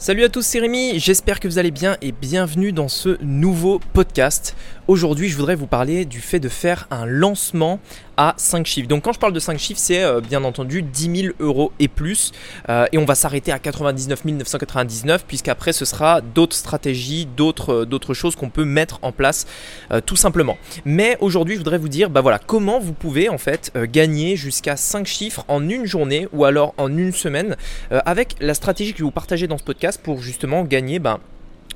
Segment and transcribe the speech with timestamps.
[0.00, 3.80] Salut à tous, c'est Rémi, j'espère que vous allez bien et bienvenue dans ce nouveau
[3.92, 4.56] podcast.
[4.88, 7.80] Aujourd'hui, je voudrais vous parler du fait de faire un lancement
[8.20, 8.86] à 5 chiffres.
[8.86, 11.88] Donc quand je parle de 5 chiffres, c'est euh, bien entendu 10 000 euros et
[11.88, 12.32] plus.
[12.68, 17.84] Euh, et on va s'arrêter à 99 999 puisqu'après ce sera d'autres stratégies, d'autres, euh,
[17.86, 19.46] d'autres choses qu'on peut mettre en place
[20.04, 20.58] tout simplement.
[20.84, 24.76] Mais aujourd'hui, je voudrais vous dire bah voilà, comment vous pouvez en fait gagner jusqu'à
[24.76, 27.56] 5 chiffres en une journée ou alors en une semaine
[27.90, 31.20] avec la stratégie que vous partager dans ce podcast pour justement gagner bah,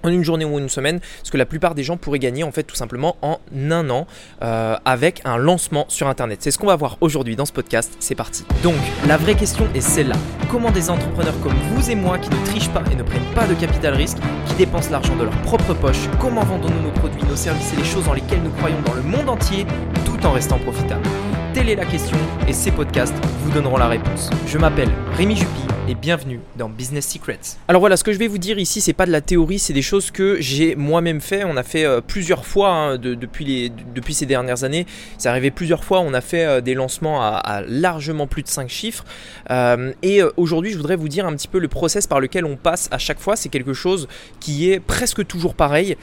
[0.04, 2.52] en une journée ou une semaine, ce que la plupart des gens pourraient gagner en
[2.52, 4.06] fait tout simplement en un an
[4.42, 6.38] euh, avec un lancement sur internet.
[6.42, 8.44] C'est ce qu'on va voir aujourd'hui dans ce podcast, c'est parti.
[8.62, 8.76] Donc
[9.08, 10.16] la vraie question est celle-là.
[10.50, 13.46] Comment des entrepreneurs comme vous et moi qui ne trichent pas et ne prennent pas
[13.46, 17.36] de capital risque, qui dépensent l'argent de leur propre poche, comment vendons-nous nos produits, nos
[17.36, 19.66] services et les choses dans lesquelles nous croyons dans le monde entier
[20.04, 21.08] tout en restant profitables?
[21.54, 24.30] Telle est la question et ces podcasts vous donneront la réponse.
[24.46, 27.58] Je m'appelle Rémi Juppy et bienvenue dans Business Secrets.
[27.68, 29.74] Alors voilà, ce que je vais vous dire ici, c'est pas de la théorie, c'est
[29.74, 31.44] des choses que j'ai moi-même fait.
[31.44, 34.86] On a fait euh, plusieurs fois hein, depuis, les, depuis ces dernières années.
[35.18, 36.00] C'est arrivé plusieurs fois.
[36.00, 39.04] On a fait euh, des lancements à, largement plus de 5 chiffres.
[39.50, 42.56] Euh, et aujourd'hui, je voudrais vous dire un petit peu le process par lequel on
[42.56, 43.36] passe à chaque fois.
[43.36, 44.08] C'est quelque chose
[44.40, 45.96] qui est presque toujours pareil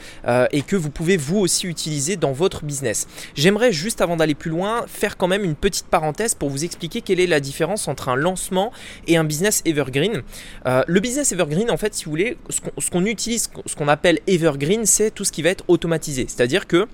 [0.52, 3.06] et que vous pouvez vous aussi utiliser dans votre business.
[3.34, 7.00] J'aimerais juste avant d'aller plus loin faire quand même une petite parenthèse pour vous expliquer
[7.00, 8.72] quelle est la différence entre un lancement
[9.06, 10.22] et un business evergreen.
[10.66, 14.20] Euh, le business evergreen, en fait, si vous voulez, ce qu'on utilise, ce qu'on appelle
[14.26, 16.26] evergreen, c'est tout ce qui va être automatisé.
[16.28, 16.86] C'est-à-dire que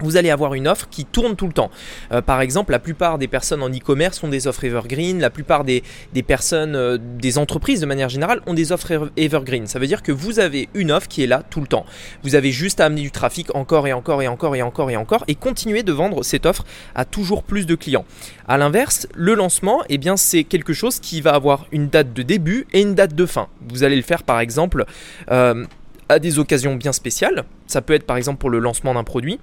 [0.00, 1.70] vous allez avoir une offre qui tourne tout le temps.
[2.12, 5.64] Euh, par exemple, la plupart des personnes en e-commerce ont des offres evergreen, la plupart
[5.64, 5.82] des,
[6.26, 9.66] personnes, euh, des entreprises de manière générale ont des offres evergreen.
[9.66, 11.86] Ça veut dire que vous avez une offre qui est là tout le temps.
[12.22, 14.96] Vous avez juste à amener du trafic encore et encore et encore et encore et
[14.96, 18.04] encore et continuer de vendre cette offre à toujours plus de clients.
[18.48, 22.22] A l'inverse, le lancement, eh bien, c'est quelque chose qui va avoir une date de
[22.22, 23.48] début et une date de fin.
[23.68, 24.84] Vous allez le faire par exemple
[25.30, 25.64] euh,
[26.08, 27.44] à des occasions bien spéciales.
[27.66, 29.40] Ça peut être par exemple pour le lancement d'un produit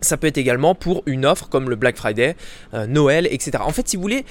[0.00, 2.36] ça peut être également pour une offre comme le Black Friday,
[2.74, 3.52] euh, Noël, etc.
[3.60, 4.24] En fait, si vous voulez,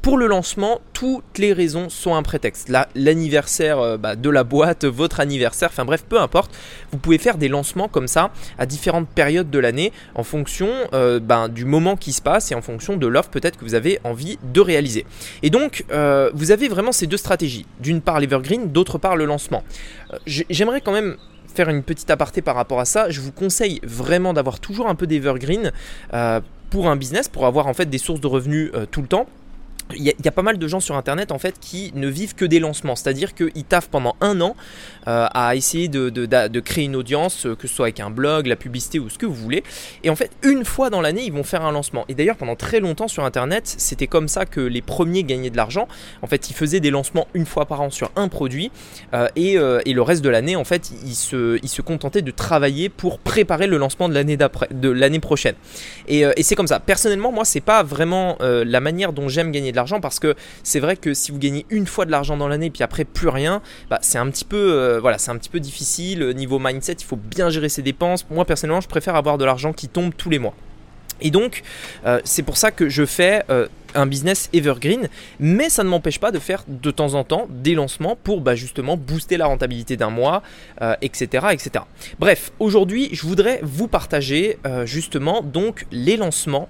[0.00, 2.72] pour le lancement, toutes les raisons sont un prétexte.
[2.94, 6.50] l'anniversaire euh, bah, de la boîte, votre anniversaire, enfin bref, peu importe.
[6.92, 11.20] Vous pouvez faire des lancements comme ça à différentes périodes de l'année en fonction euh,
[11.20, 13.98] ben, du moment qui se passe et en fonction de l'offre peut-être que vous avez
[14.04, 15.04] envie de réaliser.
[15.42, 15.84] Et donc,
[16.34, 17.66] vous avez vraiment ces deux stratégies.
[17.80, 19.62] D'une part l'evergreen, d'autre part le lancement.
[20.26, 21.16] J'aimerais quand même
[21.52, 24.94] faire une petite aparté par rapport à ça, je vous conseille vraiment d'avoir toujours un
[24.94, 25.72] peu d'evergreen
[26.14, 29.08] euh, pour un business, pour avoir en fait des sources de revenus euh, tout le
[29.08, 29.26] temps
[29.96, 32.44] il y, a pas mal de gens sur internet en fait qui ne vivent que
[32.44, 34.56] des lancements, c'est-à-dire qu'ils taffent pendant un an
[35.08, 38.56] euh, à essayer de, créer une audience, euh, que ce soit avec un blog, la
[38.56, 39.62] publicité ou ce que vous voulez.
[40.04, 42.04] Et en fait, une fois dans l'année, ils vont faire un lancement.
[42.08, 45.56] Et d'ailleurs, pendant très longtemps sur internet, c'était comme ça que les premiers gagnaient de
[45.56, 45.88] l'argent.
[46.22, 48.70] En fait, ils faisaient des lancements une fois par an sur un produit
[49.14, 49.52] euh, et,
[49.92, 54.08] le reste de l'année, en fait, ils se, contentaient de travailler pour préparer le lancement
[54.08, 55.54] de l'année d'après, de l'année prochaine.
[56.08, 56.80] Et, et c'est comme ça.
[56.80, 60.80] Personnellement, moi, c'est pas vraiment la manière dont j'aime gagner de l'argent parce que c'est
[60.80, 63.62] vrai que si vous gagnez une fois de l'argent dans l'année puis après plus rien,
[63.90, 67.04] bah, c'est un petit peu euh, voilà, c'est un petit peu difficile niveau mindset, il
[67.04, 68.26] faut bien gérer ses dépenses.
[68.30, 70.54] Moi personnellement, je préfère avoir de l'argent qui tombe tous les mois.
[71.22, 71.62] Et donc,
[72.04, 75.08] euh, c'est pour ça que je fais euh, un business evergreen,
[75.40, 78.54] mais ça ne m'empêche pas de faire de temps en temps des lancements pour bah,
[78.54, 80.42] justement booster la rentabilité d'un mois,
[81.00, 81.84] etc., etc.
[82.18, 86.68] Bref, aujourd'hui, je voudrais vous partager justement donc les lancements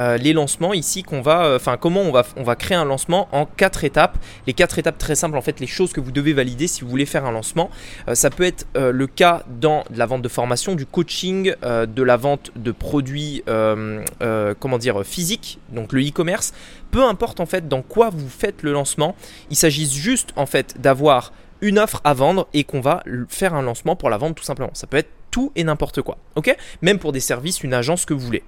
[0.00, 2.84] euh, les lancements ici qu'on va, euh, enfin comment on va, on va créer un
[2.84, 4.16] lancement en quatre étapes.
[4.46, 6.88] Les quatre étapes très simples en fait, les choses que vous devez valider si vous
[6.88, 7.70] voulez faire un lancement.
[8.08, 12.16] Euh, ça peut être le cas dans la vente de formation, du coaching, de la
[12.16, 16.52] vente de produits, comment dire, physiques, donc le e-commerce.
[16.90, 19.14] Peu importe en fait dans quoi vous faites le lancement,
[19.50, 23.62] il s'agit juste en fait d'avoir une offre à vendre et qu'on va faire un
[23.62, 24.70] lancement pour la vendre tout simplement.
[24.72, 26.56] Ça peut être tout et n'importe quoi, ok?
[26.82, 28.42] Même pour des services, une agence que vous voulez.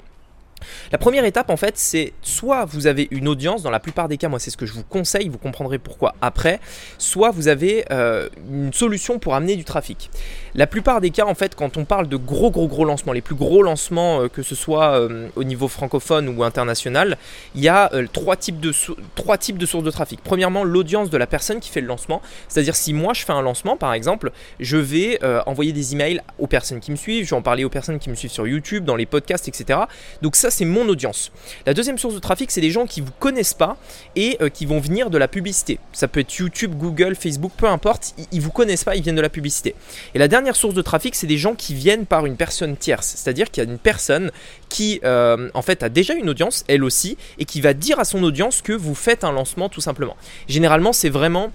[0.90, 4.16] La première étape, en fait, c'est soit vous avez une audience, dans la plupart des
[4.16, 6.60] cas, moi c'est ce que je vous conseille, vous comprendrez pourquoi après,
[6.98, 10.10] soit vous avez euh, une solution pour amener du trafic.
[10.54, 13.20] La plupart des cas, en fait, quand on parle de gros gros gros lancements, les
[13.20, 17.16] plus gros lancements, euh, que ce soit euh, au niveau francophone ou international,
[17.54, 18.72] il y a trois, types de
[19.14, 20.20] trois types de sources de trafic.
[20.22, 23.42] Premièrement, l'audience de la personne qui fait le lancement, c'est-à-dire si moi je fais un
[23.42, 27.36] lancement, par exemple, je vais envoyer des emails aux personnes qui me suivent, je vais
[27.36, 29.80] en parler aux personnes qui me suivent sur YouTube, dans les podcasts, etc.
[30.22, 31.32] Donc ça c'est mon audience.
[31.66, 33.76] La deuxième source de trafic, c'est des gens qui vous connaissent pas
[34.14, 35.78] et euh, qui vont venir de la publicité.
[35.92, 39.20] Ça peut être YouTube, Google, Facebook, peu importe, ils, vous connaissent pas, ils viennent de
[39.20, 39.74] la publicité.
[40.14, 43.14] Et la dernière source de trafic, c'est des gens qui viennent par une personne tierce,
[43.16, 44.30] c'est-à-dire qu'il y a une personne
[44.68, 48.04] qui euh, en fait a déjà une audience, elle aussi, et qui va dire à
[48.04, 50.16] son audience que vous faites un lancement tout simplement.
[50.48, 51.50] Généralement, c'est vraiment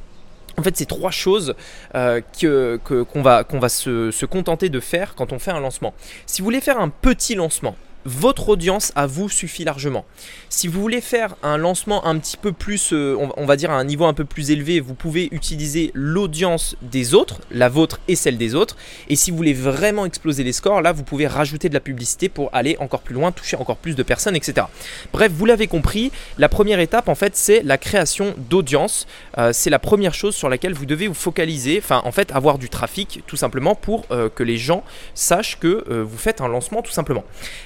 [0.58, 1.54] En fait, c'est trois choses
[1.94, 5.94] euh, que, qu'on va, se contenter de faire quand on fait un lancement.
[6.26, 7.76] Si vous voulez faire un petit lancement,
[8.08, 10.06] votre audience à vous suffit largement.
[10.48, 13.74] Si vous voulez faire un lancement un petit peu plus, euh, on va dire à
[13.74, 18.16] un niveau un peu plus élevé, vous pouvez utiliser l'audience des autres, la vôtre et
[18.16, 18.78] celle des autres.
[19.10, 22.30] Et si vous voulez vraiment exploser les scores, là, vous pouvez rajouter de la publicité
[22.30, 24.68] pour aller encore plus loin, toucher encore plus de personnes, etc.
[25.12, 29.06] Bref, vous l'avez compris, la première étape, en fait, c'est la création d'audience.
[29.38, 32.58] Euh, c'est la première chose sur laquelle vous devez vous focaliser, enfin, en fait, avoir
[32.58, 36.82] du trafic, tout simplement, pour euh, que les gens sachent que vous faites un lancement,
[36.82, 37.24] tout simplement.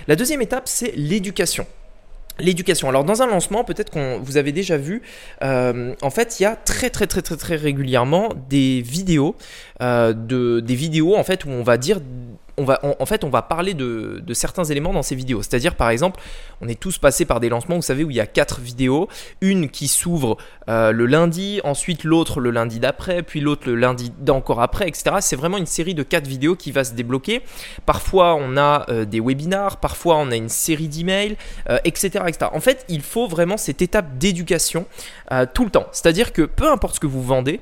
[0.07, 1.67] La deuxième deuxième étape, c'est l'éducation.
[2.39, 2.87] L'éducation.
[2.87, 5.01] Alors dans un lancement, peut-être qu'on vous avez déjà vu,
[5.43, 9.35] euh, en fait, il y a très très très très très régulièrement des vidéos,
[9.81, 11.99] euh, de, des vidéos en fait où on va dire
[12.69, 15.41] en fait, on va parler de, certains éléments dans ces vidéos.
[15.41, 16.19] C'est-à-dire, par exemple,
[16.61, 19.07] on est tous passés par des lancements, vous savez, où il y a quatre vidéos.
[19.41, 20.37] Une qui s'ouvre
[20.69, 25.17] euh, le lundi, ensuite l'autre le lundi d'après, puis l'autre le lundi d'encore après, etc.
[25.19, 27.41] C'est vraiment une série de quatre vidéos qui va se débloquer.
[27.85, 31.37] Parfois, on a euh, des webinars, parfois, on a une série d'emails,
[31.69, 32.23] euh, etc.
[32.53, 34.85] En fait, il faut vraiment cette étape d'éducation
[35.53, 35.87] tout le temps.
[35.93, 37.61] C'est-à-dire que peu importe ce que vous vendez,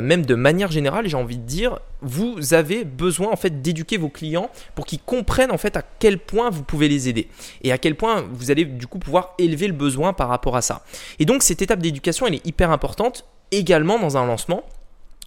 [0.00, 4.08] même de manière générale, j'ai envie de dire, vous avez besoin en fait d'éduquer vos
[4.08, 7.28] clients pour qu'ils comprennent en fait à quel point vous pouvez les aider
[7.62, 10.62] et à quel point vous allez du coup pouvoir élever le besoin par rapport à
[10.62, 10.84] ça.
[11.18, 14.64] Et donc cette étape d'éducation elle est hyper importante également dans un lancement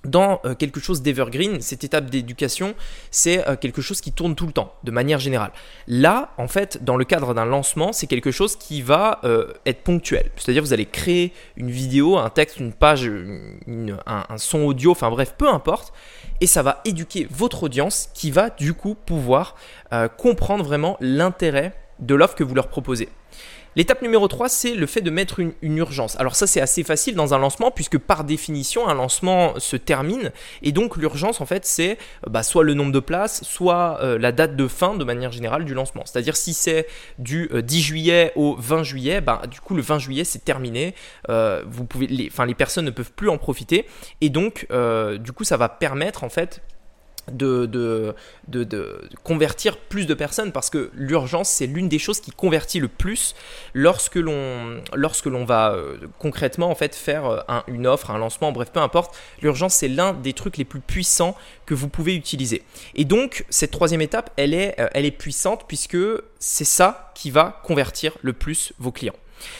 [0.07, 2.73] dans euh, quelque chose d'evergreen, cette étape d'éducation,
[3.11, 5.51] c'est euh, quelque chose qui tourne tout le temps, de manière générale.
[5.87, 9.81] Là, en fait, dans le cadre d'un lancement, c'est quelque chose qui va euh, être
[9.81, 10.31] ponctuel.
[10.37, 13.09] C'est-à-dire, vous allez créer une vidéo, un texte, une page,
[13.67, 15.93] un, son audio, enfin bref, peu importe,
[16.41, 19.55] et ça va éduquer votre audience qui va du coup pouvoir
[20.17, 23.09] comprendre vraiment l'intérêt de l'offre que vous leur proposez.
[23.77, 26.19] L'étape numéro 3, c'est le fait de mettre une, urgence.
[26.19, 30.31] Alors ça, c'est assez facile dans un lancement, puisque par définition, un lancement se termine.
[30.63, 34.17] Et donc l'urgence, en fait, c'est euh, bah, soit le nombre de places, soit euh,
[34.17, 36.01] la date de fin, de manière générale, du lancement.
[36.05, 36.87] C'est-à-dire si c'est
[37.19, 40.95] du 10 euh, juillet au 20 juillet, bah, du coup, le 20 juillet, c'est terminé.
[41.29, 43.85] les personnes ne peuvent plus en profiter.
[44.21, 44.65] Et donc,
[45.19, 46.63] du coup, ça va permettre, en fait,
[47.31, 48.15] de, de,
[48.47, 52.87] de, convertir plus de personnes parce que l'urgence c'est l'une des choses qui convertit le
[52.87, 53.35] plus
[53.73, 58.17] lorsque l'on lorsque l'on va euh, concrètement en fait faire euh, un, une offre un
[58.17, 59.15] lancement bref peu importe.
[59.41, 61.35] L'urgence c'est l'un des trucs les plus puissants
[61.65, 62.63] que vous pouvez utiliser.
[62.95, 65.97] Et donc cette troisième étape elle est euh, elle est puissante puisque
[66.39, 69.15] c'est ça qui va convertir le plus vos clients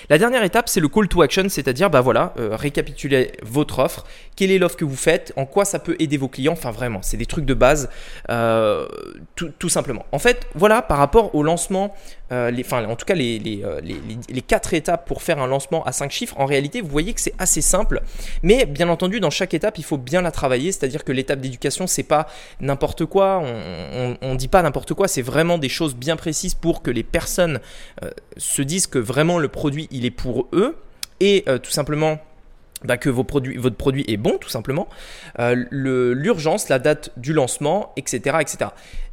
[0.09, 4.05] la dernière étape, c'est le call to action, c'est-à-dire, bah voilà, euh, récapituler votre offre,
[4.35, 7.01] quelle est l'offre que vous faites, en quoi ça peut aider vos clients, enfin vraiment,
[7.01, 7.89] c'est des trucs de base,
[8.29, 8.87] euh,
[9.35, 10.05] tout, simplement.
[10.11, 11.93] En fait, voilà, par rapport au lancement,
[12.31, 16.11] euh, enfin en tout cas les, les, quatre étapes pour faire un lancement à 5
[16.11, 18.01] chiffres, en réalité, vous voyez que c'est assez simple,
[18.43, 21.87] mais bien entendu, dans chaque étape, il faut bien la travailler, c'est-à-dire que l'étape d'éducation,
[21.87, 22.27] c'est pas
[22.61, 23.43] n'importe quoi,
[24.21, 27.59] on dit pas n'importe quoi, c'est vraiment des choses bien précises pour que les personnes
[28.37, 30.77] se disent que vraiment le produit il est pour eux
[31.19, 32.19] et euh, tout simplement
[32.83, 34.87] bah, que vos produits, votre produit est bon, tout simplement,
[35.39, 38.69] euh, l'urgence, la date du lancement, etc., etc.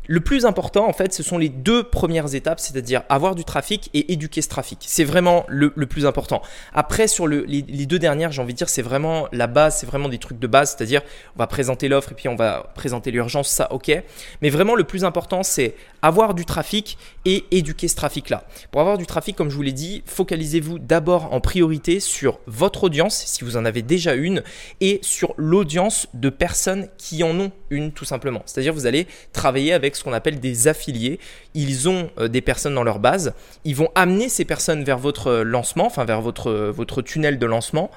[0.06, 3.88] Le plus important, en fait, ce sont les deux premières étapes, c'est-à-dire avoir du trafic
[3.94, 4.84] et éduquer ce trafic.
[4.86, 6.42] C'est vraiment le, plus important.
[6.74, 9.86] Après, sur le, les, deux dernières, j'ai envie de dire, c'est vraiment la base, c'est
[9.86, 11.00] vraiment des trucs de base, c'est-à-dire
[11.36, 14.02] on va présenter l'offre et puis on va présenter l'urgence, ça, ok.
[14.42, 18.44] Mais vraiment, le plus important, c'est avoir du trafic et éduquer ce trafic-là.
[18.72, 22.84] Pour avoir du trafic, comme je vous l'ai dit, focalisez-vous d'abord en priorité sur votre
[22.84, 24.42] audience, si vous en avez déjà une,
[24.82, 28.42] et sur l'audience de personnes qui en ont une, tout simplement.
[28.44, 31.18] C'est-à-dire, vous allez travailler avec ce qu'on appelle des affiliés.
[31.54, 33.34] Ils ont euh, des personnes dans leur base.
[33.64, 37.90] Ils vont amener ces personnes vers votre lancement, enfin vers votre, votre tunnel de lancement,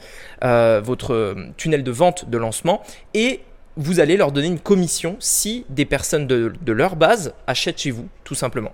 [0.44, 2.82] euh, votre tunnel de vente de lancement.
[3.14, 3.42] Et
[3.76, 8.08] vous allez leur donner une commission si des personnes de leur base achètent chez vous,
[8.24, 8.74] tout simplement.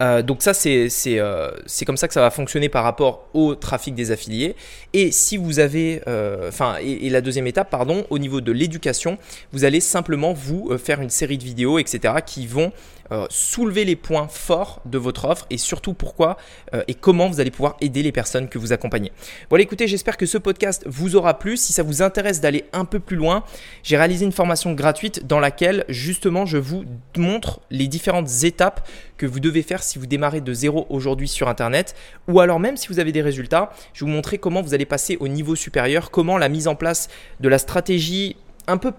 [0.00, 3.54] Euh, donc ça, c'est euh, c'est comme ça que ça va fonctionner par rapport au
[3.54, 4.56] trafic des affiliés.
[4.92, 9.18] Et si vous avez, euh, enfin, et, la deuxième étape, pardon, au niveau de l'éducation,
[9.52, 12.72] vous allez simplement vous faire une série de vidéos, etc., qui vont
[13.12, 16.36] euh, soulever les points forts de votre offre et surtout pourquoi
[16.74, 19.12] euh, et comment vous allez pouvoir aider les personnes que vous accompagnez.
[19.48, 21.56] Voilà, écoutez, j'espère que ce podcast vous aura plu.
[21.56, 23.44] Si ça vous intéresse d'aller un peu plus loin,
[23.82, 26.84] j'ai réalisé une formation gratuite dans laquelle justement je vous
[27.16, 31.48] montre les différentes étapes que vous devez faire si vous démarrez de zéro aujourd'hui sur
[31.48, 31.94] Internet
[32.28, 35.16] ou alors même si vous avez des résultats, je vous montrer comment vous allez passer
[35.20, 37.08] au niveau supérieur, comment la mise en place
[37.40, 38.36] de la stratégie
[38.66, 38.92] un peu,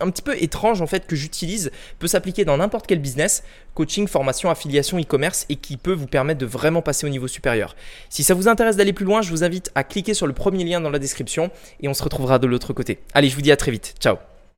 [0.00, 3.42] un petit peu étrange en fait que j'utilise peut s'appliquer dans n'importe quel business,
[3.74, 7.76] coaching, formation, affiliation, e-commerce et qui peut vous permettre de vraiment passer au niveau supérieur.
[8.08, 10.64] Si ça vous intéresse d'aller plus loin, je vous invite à cliquer sur le premier
[10.64, 11.50] lien dans la description
[11.80, 12.98] et on se retrouvera de l'autre côté.
[13.14, 13.94] Allez, je vous dis à très vite.
[14.00, 14.16] Ciao